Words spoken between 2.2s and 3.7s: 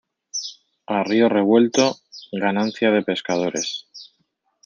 ganancia de pescadores.